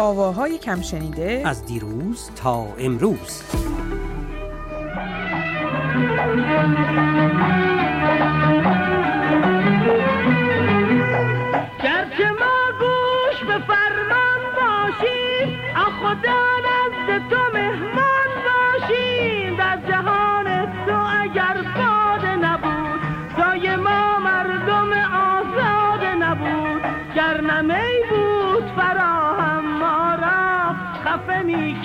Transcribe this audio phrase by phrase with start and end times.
[0.00, 3.42] آواهای کم شنیده از دیروز تا امروز.
[11.82, 15.60] گرچه ما گوش به فرمان باشیم
[16.00, 17.99] خدا نزد تو مهمان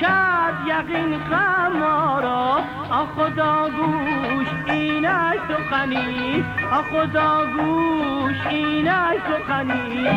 [0.02, 1.84] کرد یقین غم
[2.22, 2.64] را.
[2.92, 6.46] آ خدا گوش اینش سخنی.
[6.72, 10.08] آ خدا گوش اینش سخنی.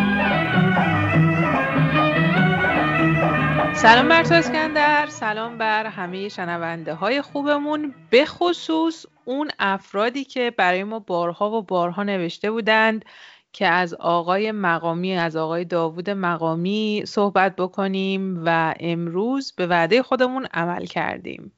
[3.73, 5.07] سلام بر تو اسکندر.
[5.07, 7.95] سلام بر همه شنونده های خوبمون.
[8.11, 13.05] به خصوص اون افرادی که برای ما بارها و بارها نوشته بودند.
[13.52, 20.47] که از آقای مقامی از آقای داوود مقامی صحبت بکنیم و امروز به وعده خودمون
[20.55, 21.53] عمل کردیم.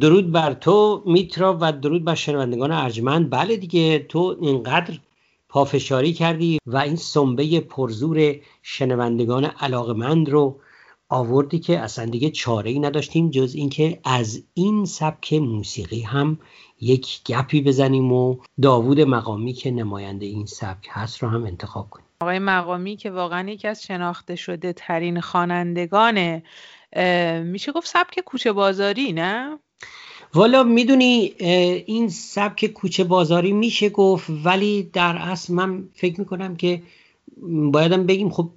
[0.00, 3.30] درود بر تو میترا و درود بر شنوندگان ارجمند.
[3.30, 4.98] بله دیگه تو اینقدر
[5.48, 10.60] پافشاری کردی و این سنبه پرزور شنوندگان علاقمند رو
[11.08, 16.38] آوردی که اصلا دیگه چاره ای نداشتیم جز اینکه از این سبک موسیقی هم
[16.80, 22.06] یک گپی بزنیم و داوود مقامی که نماینده این سبک هست رو هم انتخاب کنیم
[22.20, 26.42] آقای مقامی که واقعا یکی از شناخته شده ترین خوانندگان
[27.42, 29.58] میشه گفت سبک کوچه بازاری نه؟
[30.34, 31.34] والا می‌دونی
[31.86, 36.82] این سبک کوچه بازاری میشه گفت ولی در اصل من فکر می‌کنم که
[37.42, 38.50] بایدم بگیم خب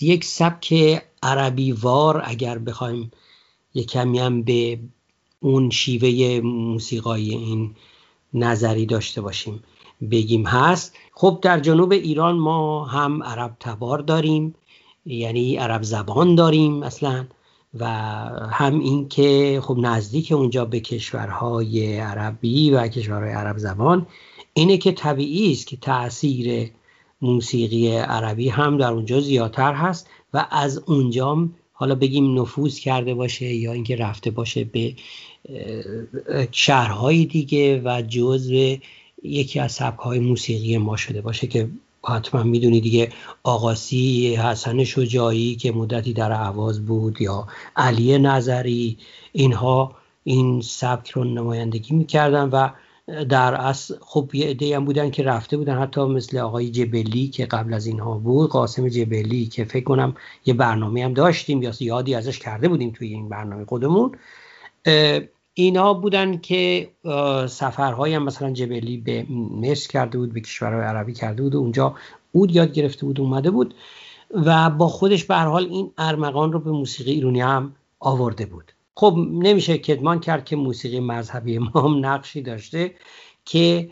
[0.00, 0.74] یک سبک
[1.22, 3.10] عربی وار اگر بخوایم
[3.74, 4.78] یک کمی هم به
[5.40, 7.74] اون شیوه موسیقایی این
[8.34, 9.62] نظری داشته باشیم
[10.10, 10.94] بگیم هست.
[11.12, 14.54] خب در جنوب ایران ما هم عرب تبار داریم
[15.06, 17.26] یعنی عرب زبان داریم اصلا
[17.74, 17.86] و
[18.50, 24.06] هم این که خب نزدیک اونجا به کشورهای عربی و کشورهای عرب زبان
[24.54, 26.70] اینه که طبیعی است که تاثیر
[27.22, 33.46] موسیقی عربی هم در اونجا زیادتر هست و از اونجا حالا بگیم نفوذ کرده باشه
[33.46, 34.94] یا اینکه رفته باشه به
[36.50, 38.76] شهرهای دیگه و جزء
[39.22, 41.68] یکی از سبکهای موسیقی ما شده باشه که
[42.04, 43.12] حتما می‌دونی دیگه
[43.42, 47.46] آقاسی حسن شجاعی که مدتی در عواز بود یا
[47.76, 48.98] علی نظری
[49.32, 52.68] اینها این سبک رو نمایندگی می‌کردن و
[53.28, 57.46] در اصل خب یه عده هم بودن که رفته بودن حتی مثل آقای جبلی که
[57.46, 60.14] قبل از اینها بود قاسم جبلی که فکر کنم
[60.46, 64.12] یه برنامه هم داشتیم یا یادی ازش کرده بودیم توی این برنامه خودمون.
[65.54, 66.90] اینا بودن که
[67.48, 69.26] سفرهایی هم مثلا جبلی به
[69.60, 71.94] مصر کرده بود به کشورهای عربی کرده بود و اونجا
[72.32, 73.74] اود یاد گرفته بود اومده بود
[74.30, 78.72] و با خودش به حال این ارمغان رو به موسیقی ایرانی هم آورده بود.
[78.98, 82.94] خب نمیشه کدمان کرد که موسیقی مذهبی ما هم نقشی داشته
[83.44, 83.90] که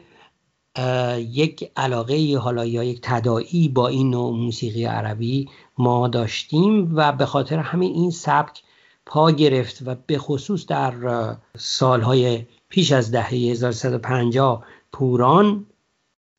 [1.19, 7.27] یک علاقه حالا یا یک تداعی با این نوع موسیقی عربی ما داشتیم و به
[7.27, 8.63] خاطر همین این سبک
[9.07, 15.67] پا گرفت و به خصوص در سالهای پیش از دهه 1350 پوران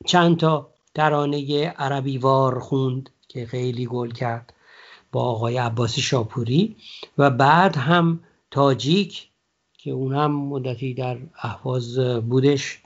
[0.06, 4.52] چند تا ترانه عربی وار خوند که خیلی گل کرد
[5.12, 6.76] با آقای عباس شاپوری
[7.18, 9.28] و بعد هم تاجیک
[9.78, 11.98] که اون هم مدتی در احواز
[12.28, 12.82] بودش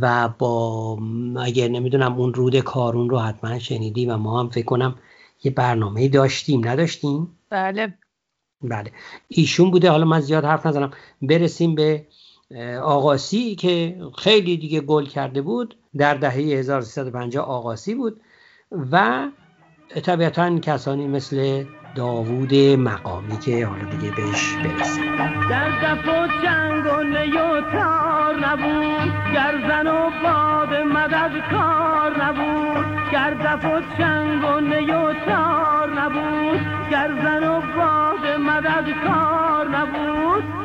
[0.00, 0.98] و با
[1.40, 4.94] اگر نمی‌دونم اون رود کارون رو حتما شنیدی و ما هم فکر کنم
[5.44, 7.94] یه برنامه داشتیم نداشتیم؟ بله.
[8.62, 8.92] بله.
[9.28, 10.90] ایشون بوده حالا من زیاد حرف نزنم.
[11.22, 12.06] برسیم به
[12.82, 15.76] آقاسی که خیلی دیگه گل کرده بود.
[15.96, 18.20] در دهه 1350 آقاسی بود.
[18.92, 19.28] و
[20.02, 25.16] طبیعتا کسانی مثل داوود مقامی که حالا دیگه بهش برسیم.
[25.50, 29.12] در دف و چنگ و تار نبود.
[29.34, 32.86] گر زن و باد مدد کار نبود.
[33.12, 36.60] گر دف و چنگ و تار نبود.
[36.90, 40.61] گر زن و باد مدد کار نبود.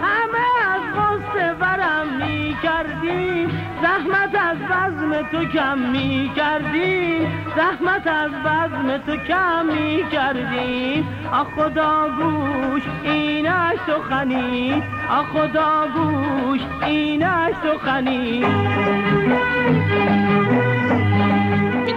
[2.07, 3.49] می کردیم
[3.81, 11.43] زحمت از بزم تو کم می کردیم زحمت از بزم تو کم می کردیم آ
[11.43, 18.43] خدا گوش اینش سخنی آ خدا گوش اینش سخنی.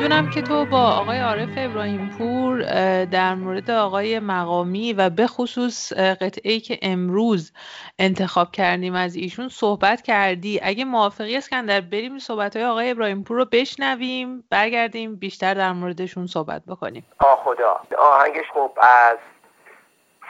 [0.01, 2.63] می‌دونم که تو با آقای عارف ابراهیم پور
[3.05, 7.53] در مورد آقای مقامی و به خصوص قطعه که امروز
[7.99, 10.61] انتخاب کردیم از ایشون صحبت کردی.
[10.63, 16.27] اگه موافقی اسکندر بریم صحبت های آقای ابراهیم پور رو بشنویم برگردیم بیشتر در موردشون
[16.27, 17.07] صحبت بکنیم.
[17.19, 17.81] آ خدا.
[17.99, 19.19] آهنگش خوب از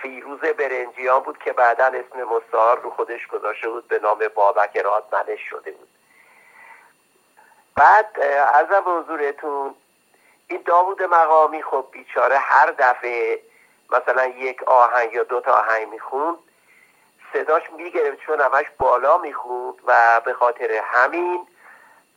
[0.03, 5.41] فیروز برنجیان بود که بعدا اسم مستعار رو خودش گذاشته بود به نام بابک رادمنش
[5.51, 5.90] شده بود.
[7.81, 8.07] بعد
[8.55, 9.75] ارزم به حضورتون
[10.49, 13.41] این داوود مقامی خب بیچاره هر دفعه
[13.91, 16.37] مثلا یک آهنگ یا دو تا آهنگ می‌خوند
[17.33, 21.47] صداش می‌گرفت چون همش بالا می‌خوند و به خاطر همین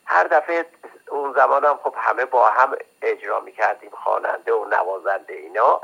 [0.05, 0.65] هر دفعه
[1.09, 5.79] اون زمان هم خب همه با هم اجرا می‌کردیم خواننده و نوازنده اینا.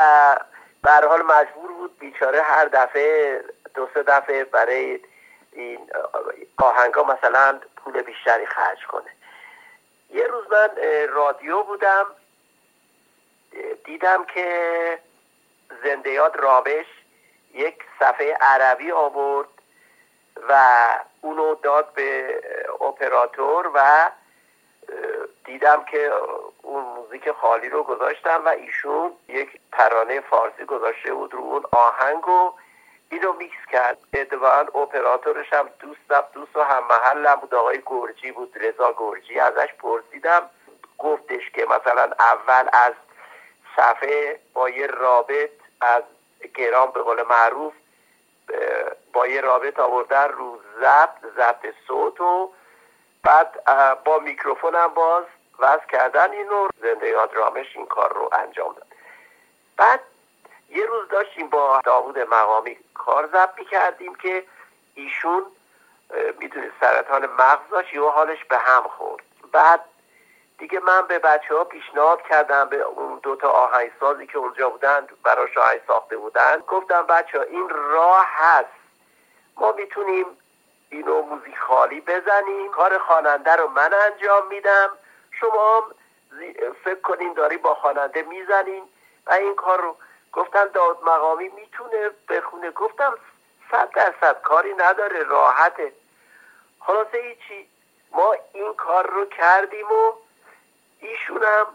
[0.84, 3.44] به حال مجبور بود بیچاره هر دفعه
[3.76, 5.00] دو سه دفعه برای
[5.52, 5.92] این
[6.58, 9.19] آهنگا مثلا پول بیشتری خرج کنه.
[10.10, 10.70] یه روز من
[11.10, 12.06] رادیو بودم
[13.86, 15.00] دیدم که
[15.84, 16.86] زنده یاد رابش
[17.54, 19.48] یک صفحه عربی آورد
[20.50, 20.86] و
[21.22, 22.42] اونو داد به
[22.82, 24.12] اپراتور و
[25.46, 26.12] دیدم که
[26.62, 32.28] اون موزیک خالی رو گذاشتم و ایشون یک ترانه فارسی گذاشته بود رو اون آهنگ
[32.28, 32.54] و
[33.12, 33.98] اینو میکس کرد.
[34.14, 37.56] اتفاقا اپراتورش هم دوستم دوست و هم محلم بود.
[37.56, 39.40] آقای گرجی بود رضا گرجی.
[39.40, 40.50] ازش پرسیدم
[40.98, 42.94] گفتش که مثلا اول از
[43.76, 45.52] صفحه با یه رابط
[45.82, 46.04] از
[46.56, 47.74] گرام به قول معروف
[49.14, 52.52] با یه رابط آوردن رو ضبط ضبط صوت و
[53.24, 53.64] بعد
[54.04, 55.24] با میکروفون هم باز
[55.60, 56.68] وز کردن اینو.
[56.82, 58.88] زنده یاد رامش این کار رو انجام داد.
[59.78, 60.00] بعد
[60.70, 64.44] یه روز داشتیم با داوود مقامی کار ضبط کردیم که
[64.96, 65.46] ایشون
[66.40, 69.24] می‌دونید سرطان مغز داشت یه حالش به هم خورد.
[69.52, 69.82] بعد
[70.58, 75.58] دیگه من به بچه ها پیشنهاد کردم به اون دوتا آهنگسازی که اونجا بودن براش
[75.58, 76.60] آهنگ ساخته بودن.
[76.68, 78.70] گفتم بچه ها این راه هست.
[79.58, 80.26] ما می‌تونیم
[80.90, 82.72] اینو موزیک خالی بزنیم.
[82.72, 84.90] کار خواننده رو من انجام میدم.
[85.32, 85.84] شما
[86.84, 88.84] فکر کنین داری با خواننده می‌زنین
[89.28, 89.96] و این کار رو
[90.34, 92.72] گفتن داد مقامی می‌تونه بخونه.
[92.72, 93.14] گفتم
[93.72, 95.94] صد درصد کاری نداره راحته.
[96.80, 97.70] خلاصه هیچی
[98.12, 100.14] ما این کار رو کردیم و
[101.00, 101.66] ایشونم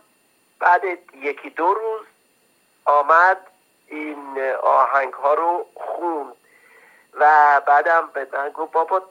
[0.58, 0.84] بعد
[1.14, 2.06] یکی دو روز
[2.84, 3.46] آمد
[3.86, 6.34] این آهنگ ها رو خوند.
[7.14, 9.02] و بعدم به من گفت بابا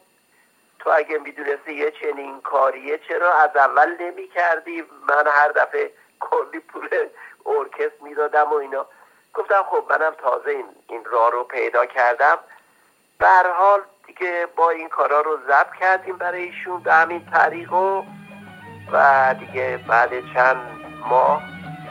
[0.80, 6.60] تو اگه می‌دونستی یه چنین کاریه چرا از اول نمی کردی من هر دفعه کلی
[6.60, 7.10] پول
[7.46, 8.86] ارکست می‌دادم و اینا.
[9.34, 12.38] گفتم خب منم تازه این, این راه رو پیدا کردم.
[13.20, 13.28] به
[13.58, 18.04] حال دیگه با این کارا رو ضبط کردیم برای ایشون به همین طریق و
[18.92, 20.58] و دیگه بعد چند
[21.10, 21.44] ماه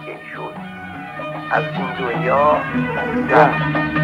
[0.06, 0.54] ایشون
[1.52, 2.60] از این دنیا
[3.28, 4.01] گرچه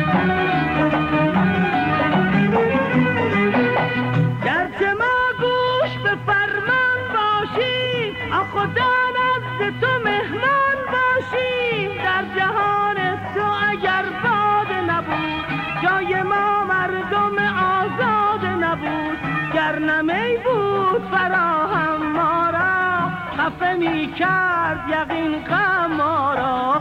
[24.18, 26.80] کرد یقین غم را.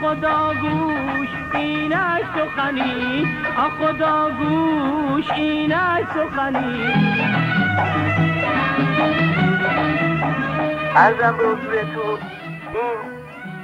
[0.00, 3.28] خدا گوش اینک سخنی.
[3.78, 6.94] خدا گوش اینک سخنی.
[10.96, 12.18] ارزم حضورتون
[12.74, 12.98] این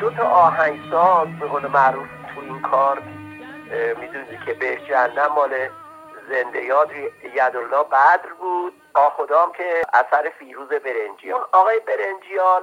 [0.01, 3.03] دو تا آهنگساز به قول معروف تو این کار
[4.01, 5.51] می‌دونید که به جهنم مال
[6.29, 6.91] زنده یاد
[7.37, 8.73] یدالله بدر بود.
[8.95, 11.41] آخدام که اثر فیروز برنجیان.
[11.53, 12.63] آقای برنجیان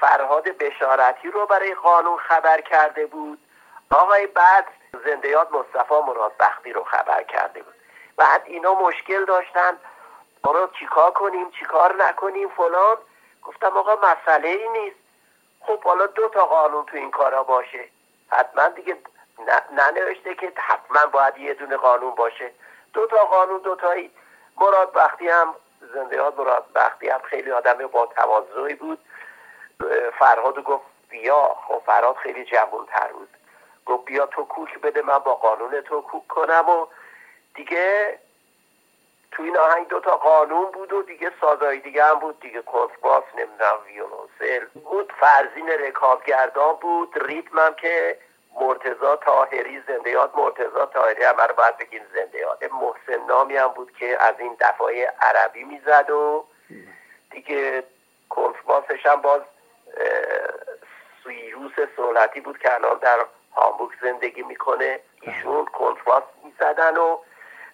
[0.00, 3.38] فرهاد بشارتی رو برای قانون خبر کرده بود.
[3.90, 4.66] آقای بعد
[5.04, 7.74] زنده یاد مصطفی مراد بختی رو خبر کرده بود.
[8.16, 9.76] بعد اینا مشکل داشتن.
[10.44, 12.96] ما چیکار کنیم؟ چیکار نکنیم؟ فلان.
[13.42, 14.96] گفتم آقا مسئله ای نیست.
[15.60, 17.84] خب حالا دو تا قانون تو این کارا باشه.
[18.30, 18.96] حتما دیگه
[19.72, 22.50] ننوشته که حتما باید یه دونه قانون باشه.
[22.92, 24.10] دو تا قانون دو تایی.
[24.56, 25.54] مراد بختی هم
[25.94, 28.98] زنده مراد بختی هم خیلی آدم با تواضعی بود.
[30.18, 33.28] فرهاد گفت بیا خب فرهاد خیلی جوان تر بود.
[33.86, 36.86] گفت بیا تو کوک بده من با قانون تو کوک کنم و
[37.54, 38.18] دیگه
[39.32, 42.40] تو این آهنگ دوتا قانون بود و دیگه سازایی دیگه هم بود.
[42.40, 45.12] دیگه کنسباس نمی‌دونم ویولونسل بود.
[45.20, 47.18] فرزین رکابگردان بود.
[47.26, 48.18] ریتمم که
[48.60, 52.64] مرتزا تاهری زنده یاد مرتزا تاهری هم رو باید بگیم زنده یاد.
[52.64, 56.44] محسن نامی هم بود که از این دفعه عربی می‌زد و
[57.30, 57.82] دیگه
[58.28, 59.40] کنسباسش هم باز
[61.26, 63.18] ویروس سنتی بود که الان در
[63.56, 65.00] هامبورگ زندگی می‌کنه.
[65.20, 67.18] ایشون کنتراس می‌زدن و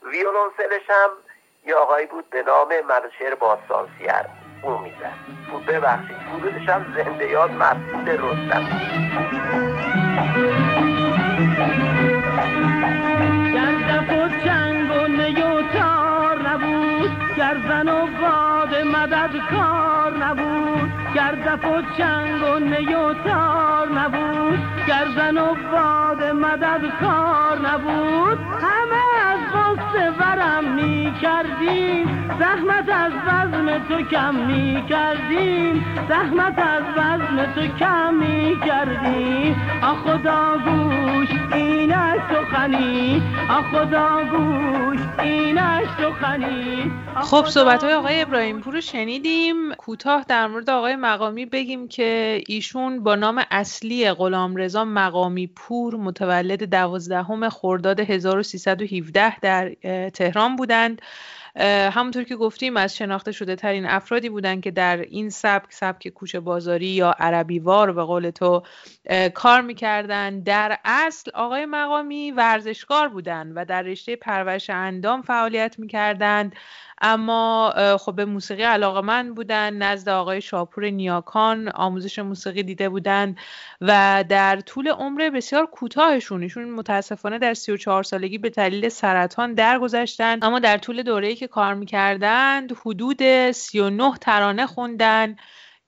[0.03, 1.11] ویولونسلش هم
[1.67, 4.13] یه آقایی بود به نام منوشهر باستانسیر
[4.63, 5.15] اون می‌زد.
[5.51, 8.65] بود ببخشید فرودش هم زنده یاد مسئول رستم.
[13.55, 19.31] گر چنگ و نیوتار نبود و باد مدد
[21.15, 28.39] کار نبود گر و چنگ و نیوتار نبود گر زن و باد مدد کار نبود
[28.39, 36.83] همه از غصه ورم می کردیم زحمت از وزن تو کم می کردیم زحمت از
[36.97, 39.57] وزن تو کم می کردیم
[39.95, 43.23] خدا گوش اینش سخنی.
[43.51, 46.93] آ خدا گوش اینش سخنی.
[47.23, 49.75] خب صحبت های آقای ابراهیم پور رو شنیدیم.
[49.75, 55.97] کوتاه در مورد آقای مقامی بگیم که ایشون با نام اصلی غلام رضا مقامی پور
[55.97, 59.75] متولد دوازدهم خرداد 1317 در
[60.11, 61.03] تهران بودند.
[61.67, 66.41] همونطور که گفتیم از شناخته شده ترین افرادی بودند که در این سبک سبک کوچه
[66.41, 68.63] بازاری یا عربی وار به قول تو
[69.35, 70.41] کار می‌کردن.
[70.41, 76.57] در اصل آقای مقامی ورزشکار بودند و در رشته پرورش اندام فعالیت می‌کردند
[77.01, 83.37] اما خب به موسیقی من بودن نزد آقای شاپور نیاکان آموزش موسیقی دیده بودن
[83.81, 90.39] و در طول عمر بسیار کوتاهشون ایشون متاسفانه در 34 سالگی به دلیل سرطان درگذشتن.
[90.43, 95.37] اما در طول دوره‌ای که کار می‌کردند حدود 39 ترانه خوندن.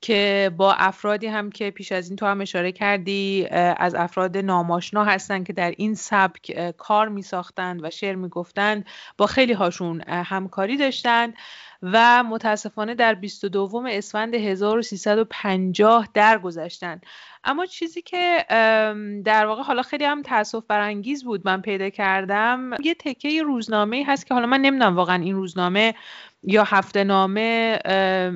[0.00, 5.04] که با افرادی هم که پیش از این تو هم اشاره کردی از افراد ناماشنا
[5.04, 8.86] هستند که در این سبک کار می ساختند و شعر می گفتند
[9.18, 11.34] با خیلی هاشون همکاری داشتند
[11.82, 17.06] و متاسفانه در 22 اسفند 1350 درگذشتند
[17.44, 18.44] اما چیزی که
[19.24, 24.26] در واقع حالا خیلی هم تاسف برانگیز بود من پیدا کردم یه تکه روزنامه هست
[24.26, 25.94] که حالا من نمی‌دونم واقعا این روزنامه
[26.42, 27.78] یا هفته نامه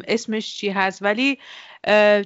[0.08, 1.38] اسمش چی هست؟ ولی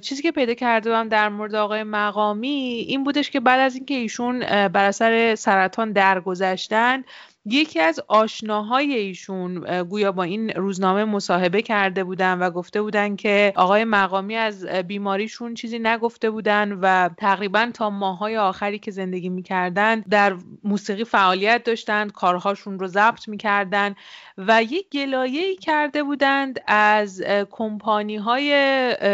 [0.01, 3.93] چیزی که پیدا کرده بودم در مورد آقای مقامی این بودش که بعد از اینکه
[3.93, 7.03] ایشون بر اثر سرطان درگذشتن
[7.45, 13.53] یکی از آشناهای ایشون گویا با این روزنامه مصاحبه کرده بودن و گفته بودن که
[13.55, 19.99] آقای مقامی از بیماریشون چیزی نگفته بودن و تقریبا تا ماهای آخری که زندگی می‌کردن
[19.99, 23.95] در موسیقی فعالیت داشتند کارهاشون رو ضبط می‌کردن
[24.37, 28.49] و یک گلایه کرده بودند از کمپانی های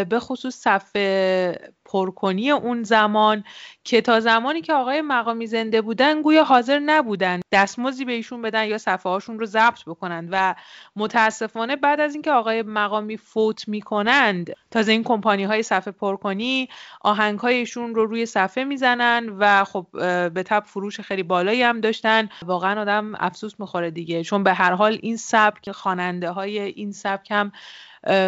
[0.10, 3.44] به خصوص صفحه پرکنی اون زمان
[3.84, 8.78] که تا زمانی که آقای مقامی زنده بودن گویا حاضر نبودن دستمزدی بهشون بدن یا
[8.78, 10.56] صفحه هاشون رو ضبط بکنند و
[10.96, 16.70] متاسفانه بعد از اینکه آقای مقامی فوت می‌کنند تازه این کمپانی های صفحه پرکنی
[17.02, 19.88] آهنگ هایشون رو روی صفحه می‌زنن و خب
[20.30, 22.30] به تب فروش خیلی بالایی هم داشتن.
[22.46, 27.32] واقعا آدم افسوس می‌خوره دیگه چون به هر حال این سبک خواننده های این سبک
[27.32, 27.52] هم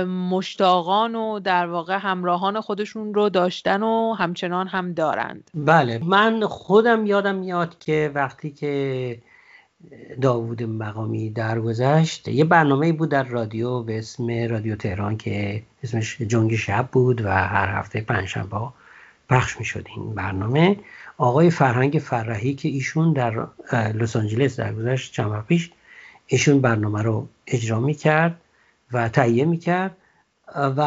[0.08, 5.52] مشتاقان و در واقع همراهان خودشون رو داشتن و همچنان هم دارند.
[5.54, 9.18] بله من خودم یادم میاد که وقتی که
[10.22, 16.56] داوود مقامی درگذشت یه برنامه بود در رادیو به اسم رادیو تهران که اسمش جنگ
[16.56, 18.58] شب بود و هر هفته پنجشنبه
[19.30, 20.76] پخش می‌شد این برنامه.
[21.18, 25.72] آقای فرهنگ فرهی که ایشون در لس آنجلس درگذشت چند پیش
[26.28, 28.42] ایشون برنامه رو اجرا می‌کرد.
[28.94, 29.98] و تهیه می‌کرد
[30.56, 30.82] و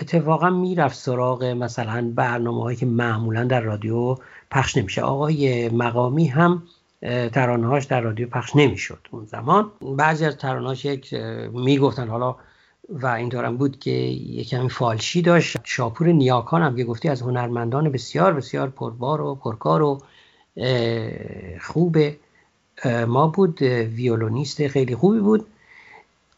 [0.00, 4.16] اتفاقا می‌رفت سراغ مثلا برنامه هایی که معمولا در رادیو
[4.50, 5.02] پخش نمیشه.
[5.02, 6.62] آقای مقامی هم
[7.32, 9.70] ترانهاش در رادیو پخش نمی‌شد اون زمان.
[9.96, 11.14] بعضی از ترانهاش یک
[11.52, 12.36] می‌گفتن حالا
[12.88, 15.56] و اینطورم بود که یکم فالشی داشت.
[15.64, 20.02] شاپور نیاکان هم که گفتی از هنرمندان بسیار بسیار پربار و پرکار و
[21.60, 21.96] خوب
[23.06, 25.46] ما بود ویولونیست خیلی خوبی بود.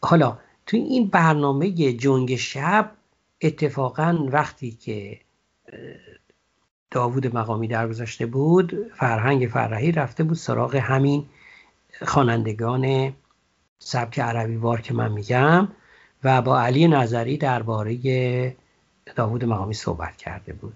[0.01, 2.91] حالا توی این برنامه جنگ شب
[3.41, 5.19] اتفاقا وقتی که
[6.91, 11.25] داوود مقامی درگذشته بود فرهنگ فرهی رفته بود سراغ همین
[12.05, 13.13] خوانندگان
[13.79, 15.67] سبک عربی وار که من میگم
[16.23, 18.55] و با علی نظری درباره
[19.15, 20.75] داوود مقامی صحبت کرده بود.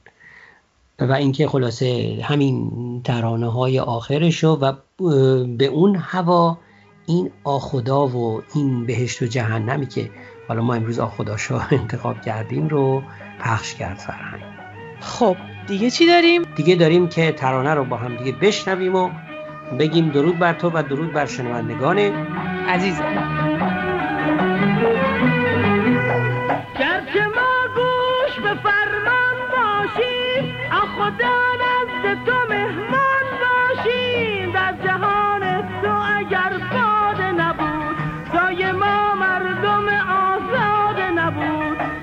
[1.00, 4.58] و اینکه خلاصه همین ترانه های آخرش و
[5.58, 6.58] به اون هوا
[7.12, 10.10] این آخدا و این بهشت و جهنمی که
[10.48, 13.03] حالا ما امروز آخداشا انتخاب کردیم رو
[13.39, 14.41] پخش کرد فرهنگ
[15.00, 15.38] خب
[15.68, 19.10] دیگه چی داریم؟ دیگه داریم که ترانه رو با هم دیگه بشنویم و
[19.80, 21.98] بگیم درود بر تو و درود بر شنوندگان
[22.68, 23.13] عزیزم
[26.80, 30.56] گرچه ما گوش به فرمان باشیم
[30.98, 31.41] خدا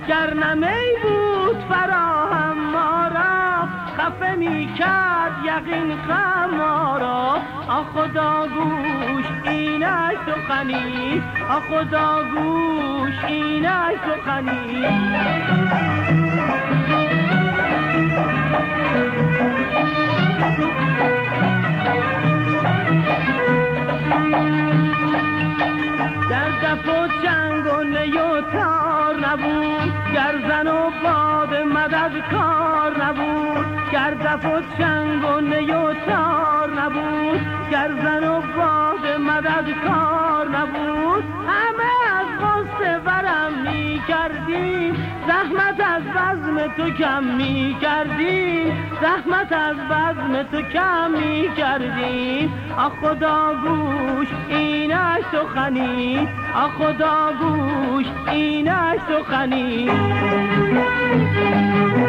[0.08, 7.40] گر نمی بود فراهم ما را خفه می کرد یقین غم ما را.
[7.68, 11.22] آ خدا گوش اینش سخنی.
[11.50, 14.82] آ خدا گوش اینش سخنی.
[24.10, 24.37] در
[26.62, 29.92] دف و چنگ و نی و تار نبود.
[30.14, 33.66] گر زن و باد مدد کار نبود.
[33.92, 37.40] گر دف و چنگ و نی و تار نبود.
[37.70, 41.37] گر زن و باد مدد کار نبود.
[44.46, 44.92] می
[45.28, 52.88] زحمت از بزم تو کم می کردیم زحمت از بزم تو کم می کردیم آ
[52.88, 56.28] خدا گوش اینش سخنی.
[56.54, 59.88] آ خدا گوش اینش سخنی.
[60.78, 62.07] گرچه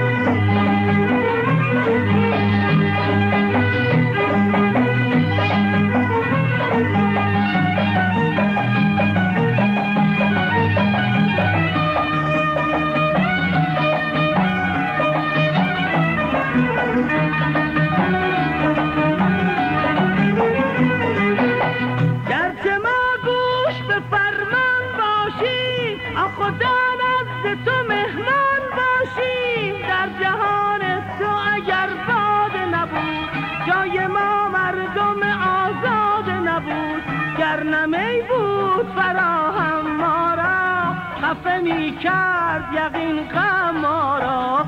[37.59, 40.95] گر نمی بود فراهم ما را.
[41.21, 44.65] خفه می کرد یقین غم ما را.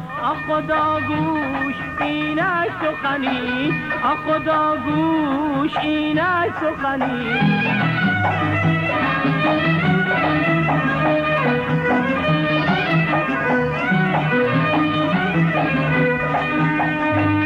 [0.48, 3.74] خدا گوش اینش سخنی.
[4.04, 7.40] آ خدا گوش اینش سخنی.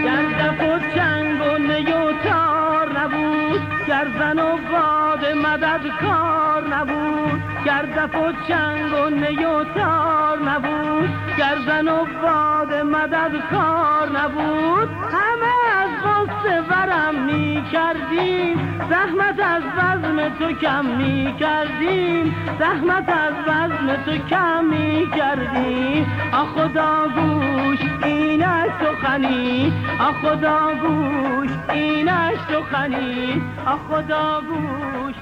[0.06, 1.58] گر دف و چنگ و
[2.98, 4.58] نبود گر زن و
[5.36, 7.42] مدد کار نبود.
[7.66, 11.10] گر دف و چنگ و نی و تار نبود.
[11.38, 14.90] گر زن و باد مدد کار نبود.
[14.90, 18.58] همه از غصه ورم می کردیم
[18.90, 26.46] زحمت از بزم تو کم می کردیم زحمت از بزم تو کم می کردیم آ
[26.46, 29.74] خدا گوش اینش سخنی.
[30.00, 33.42] آ خدا گوش اینش سخنی.
[33.66, 35.16] آ خدا گوش.